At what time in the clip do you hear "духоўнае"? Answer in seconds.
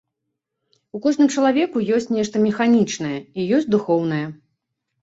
3.79-4.25